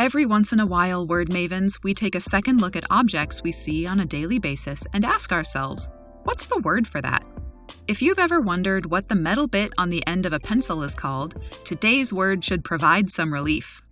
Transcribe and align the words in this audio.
Every 0.00 0.24
once 0.24 0.54
in 0.54 0.60
a 0.60 0.66
while, 0.66 1.06
word 1.06 1.28
mavens, 1.28 1.78
we 1.82 1.92
take 1.92 2.14
a 2.14 2.22
second 2.22 2.58
look 2.58 2.74
at 2.74 2.90
objects 2.90 3.42
we 3.42 3.52
see 3.52 3.86
on 3.86 4.00
a 4.00 4.06
daily 4.06 4.38
basis 4.38 4.86
and 4.94 5.04
ask 5.04 5.30
ourselves, 5.30 5.90
what's 6.22 6.46
the 6.46 6.60
word 6.60 6.88
for 6.88 7.02
that? 7.02 7.26
If 7.86 8.00
you've 8.00 8.18
ever 8.18 8.40
wondered 8.40 8.86
what 8.86 9.10
the 9.10 9.14
metal 9.14 9.46
bit 9.46 9.74
on 9.76 9.90
the 9.90 10.02
end 10.06 10.24
of 10.24 10.32
a 10.32 10.40
pencil 10.40 10.82
is 10.84 10.94
called, 10.94 11.34
today's 11.66 12.14
word 12.14 12.42
should 12.42 12.64
provide 12.64 13.10
some 13.10 13.30
relief. 13.30 13.82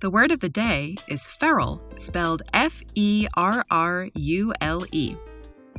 The 0.00 0.10
word 0.10 0.32
of 0.32 0.40
the 0.40 0.48
day 0.48 0.96
is 1.06 1.28
ferrule, 1.28 1.80
spelled 1.96 2.42
F 2.52 2.82
E 2.96 3.28
R 3.36 3.64
R 3.70 4.08
U 4.16 4.52
L 4.60 4.84
E. 4.90 5.14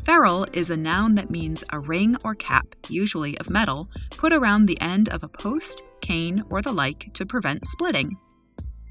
Ferrule 0.06 0.48
is 0.54 0.70
a 0.70 0.78
noun 0.78 1.16
that 1.16 1.30
means 1.30 1.62
a 1.74 1.80
ring 1.82 2.16
or 2.24 2.36
cap, 2.36 2.68
usually 2.88 3.38
of 3.38 3.50
metal, 3.50 3.90
put 4.12 4.32
around 4.32 4.66
the 4.66 4.80
end 4.80 5.10
of 5.10 5.24
a 5.24 5.28
post, 5.28 5.84
cane, 6.00 6.42
or 6.50 6.62
the 6.62 6.72
like 6.72 7.12
to 7.16 7.26
prevent 7.26 7.68
splitting. 7.68 8.16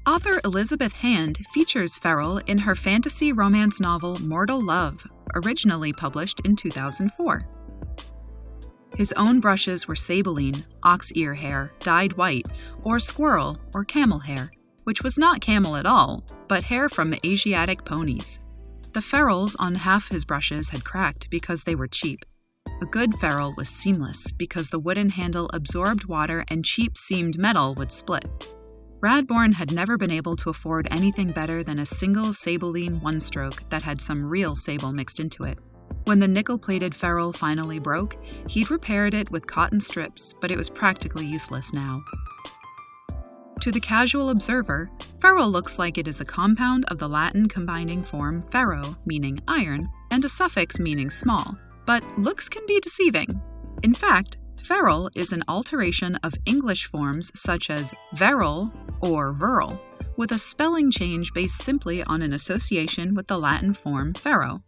Author 0.05 0.41
Elizabeth 0.43 0.91
Hand 0.97 1.37
features 1.53 1.97
ferrule 1.97 2.39
in 2.39 2.57
her 2.57 2.75
fantasy 2.75 3.31
romance 3.31 3.79
novel 3.79 4.19
Mortal 4.21 4.61
Love, 4.61 5.07
originally 5.33 5.93
published 5.93 6.41
in 6.41 6.57
2004. 6.57 7.47
His 8.97 9.13
own 9.13 9.39
brushes 9.39 9.87
were 9.87 9.95
sabeline, 9.95 10.65
ox 10.83 11.13
ear 11.13 11.33
hair, 11.33 11.71
dyed 11.79 12.17
white, 12.17 12.47
or 12.83 12.99
squirrel 12.99 13.57
or 13.73 13.85
camel 13.85 14.19
hair, 14.19 14.51
which 14.83 15.01
was 15.03 15.17
not 15.17 15.39
camel 15.39 15.77
at 15.77 15.85
all, 15.85 16.25
but 16.49 16.65
hair 16.65 16.89
from 16.89 17.15
Asiatic 17.25 17.85
ponies. 17.85 18.41
The 18.91 19.01
ferrules 19.01 19.55
on 19.55 19.73
half 19.73 20.09
his 20.09 20.25
brushes 20.25 20.67
had 20.67 20.83
cracked 20.83 21.29
because 21.29 21.63
they 21.63 21.75
were 21.75 21.87
cheap. 21.87 22.25
A 22.81 22.85
good 22.85 23.15
ferrule 23.15 23.53
was 23.55 23.69
seamless 23.69 24.33
because 24.33 24.67
the 24.67 24.79
wooden 24.79 25.11
handle 25.11 25.49
absorbed 25.53 26.05
water 26.09 26.43
and 26.49 26.65
cheap 26.65 26.97
seamed 26.97 27.39
metal 27.39 27.73
would 27.75 27.93
split. 27.93 28.25
Radbourne 29.03 29.55
had 29.55 29.73
never 29.73 29.97
been 29.97 30.11
able 30.11 30.37
to 30.37 30.49
afford 30.49 30.87
anything 30.89 31.33
better 31.33 31.61
than 31.61 31.79
a 31.79 31.85
single 31.85 32.31
Sabeline 32.31 33.01
one 33.01 33.19
stroke 33.19 33.69
that 33.69 33.83
had 33.83 34.01
some 34.01 34.23
real 34.23 34.55
sable 34.55 34.93
mixed 34.93 35.19
into 35.19 35.43
it. 35.43 35.59
When 36.05 36.19
the 36.19 36.27
nickel 36.29 36.57
plated 36.57 36.95
ferrule 36.95 37.33
finally 37.33 37.79
broke, 37.79 38.15
he'd 38.47 38.71
repaired 38.71 39.13
it 39.13 39.29
with 39.29 39.45
cotton 39.45 39.81
strips, 39.81 40.33
but 40.39 40.51
it 40.51 40.57
was 40.57 40.69
practically 40.69 41.25
useless 41.25 41.73
now. 41.73 42.01
To 43.59 43.71
the 43.71 43.81
casual 43.81 44.29
observer, 44.29 44.89
ferrule 45.19 45.51
looks 45.51 45.77
like 45.77 45.97
it 45.97 46.07
is 46.07 46.21
a 46.21 46.25
compound 46.25 46.85
of 46.87 46.97
the 46.97 47.09
Latin 47.09 47.49
combining 47.49 48.03
form 48.03 48.41
ferro, 48.43 48.95
meaning 49.05 49.41
iron, 49.49 49.89
and 50.11 50.23
a 50.23 50.29
suffix 50.29 50.79
meaning 50.79 51.09
small. 51.09 51.57
But 51.85 52.05
looks 52.17 52.47
can 52.47 52.65
be 52.67 52.79
deceiving. 52.79 53.41
In 53.83 53.93
fact, 53.93 54.37
ferrule 54.63 55.09
is 55.15 55.31
an 55.31 55.43
alteration 55.47 56.15
of 56.23 56.33
English 56.45 56.85
forms 56.85 57.31
such 57.35 57.69
as 57.69 57.93
verul 58.15 58.71
or 59.01 59.33
virile, 59.33 59.79
with 60.15 60.31
a 60.31 60.37
spelling 60.37 60.89
change 60.89 61.33
based 61.33 61.57
simply 61.57 62.01
on 62.03 62.21
an 62.21 62.33
association 62.33 63.13
with 63.13 63.27
the 63.27 63.37
Latin 63.37 63.73
form 63.73 64.13
ferro. 64.13 64.63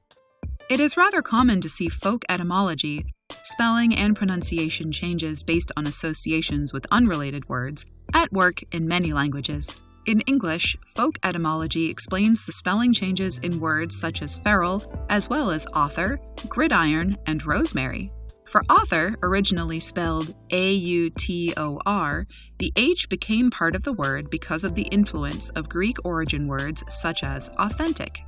It 0.70 0.80
is 0.80 0.98
rather 0.98 1.22
common 1.22 1.62
to 1.62 1.70
see 1.70 1.88
folk 1.88 2.26
etymology, 2.28 3.06
spelling 3.44 3.96
and 3.96 4.16
pronunciation 4.16 4.92
changes 4.92 5.44
based 5.44 5.72
on 5.78 5.88
associations 5.88 6.74
with 6.74 6.88
unrelated 6.92 7.48
words, 7.48 7.86
at 8.14 8.32
work 8.34 8.62
in 8.72 8.88
many 8.88 9.14
languages. 9.14 9.80
In 10.06 10.22
English, 10.22 10.76
folk 10.86 11.18
etymology 11.24 11.90
explains 11.90 12.46
the 12.46 12.52
spelling 12.52 12.94
changes 12.94 13.40
in 13.40 13.60
words 13.60 14.00
such 14.00 14.22
as 14.22 14.38
feral, 14.38 14.84
as 15.10 15.30
well 15.30 15.52
as 15.52 15.66
author, 15.68 16.20
gridiron, 16.48 17.18
and 17.26 17.46
rosemary. 17.46 18.12
For 18.46 18.64
author, 18.70 19.16
originally 19.24 19.80
spelled 19.80 20.36
A 20.52 20.72
U 20.72 21.10
T 21.10 21.54
O 21.58 21.80
R, 21.86 22.28
the 22.60 22.72
H 22.76 23.10
became 23.10 23.50
part 23.50 23.76
of 23.76 23.84
the 23.84 23.94
word 23.94 24.30
because 24.30 24.64
of 24.64 24.76
the 24.76 24.84
influence 24.84 25.50
of 25.50 25.68
Greek 25.68 25.98
origin 26.06 26.48
words 26.48 26.84
such 26.88 27.24
as 27.24 27.50
authentic. 27.58 28.24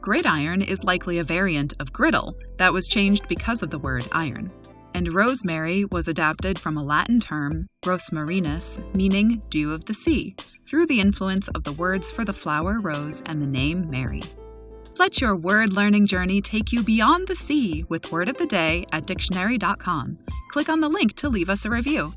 Gridiron 0.00 0.62
is 0.62 0.84
likely 0.84 1.18
a 1.18 1.24
variant 1.24 1.74
of 1.80 1.92
griddle 1.92 2.36
that 2.58 2.72
was 2.72 2.88
changed 2.88 3.26
because 3.26 3.62
of 3.62 3.70
the 3.70 3.78
word 3.78 4.06
iron. 4.12 4.52
And 4.94 5.14
rosemary 5.14 5.84
was 5.86 6.08
adapted 6.08 6.58
from 6.58 6.76
a 6.76 6.82
Latin 6.82 7.18
term, 7.18 7.68
rosmarinus, 7.84 8.78
meaning 8.94 9.42
dew 9.48 9.72
of 9.72 9.86
the 9.86 9.94
sea, 9.94 10.36
through 10.68 10.86
the 10.86 11.00
influence 11.00 11.48
of 11.48 11.64
the 11.64 11.72
words 11.72 12.10
for 12.10 12.24
the 12.24 12.32
flower 12.32 12.80
rose 12.80 13.22
and 13.26 13.40
the 13.40 13.46
name 13.46 13.90
Mary. 13.90 14.22
Let 14.96 15.20
your 15.20 15.36
word 15.36 15.72
learning 15.72 16.06
journey 16.06 16.40
take 16.40 16.72
you 16.72 16.82
beyond 16.82 17.28
the 17.28 17.34
sea 17.34 17.84
with 17.88 18.10
Word 18.10 18.28
of 18.28 18.38
the 18.38 18.46
Day 18.46 18.86
at 18.92 19.06
dictionary.com. 19.06 20.18
Click 20.50 20.68
on 20.68 20.80
the 20.80 20.88
link 20.88 21.14
to 21.16 21.28
leave 21.28 21.50
us 21.50 21.64
a 21.64 21.70
review. 21.70 22.14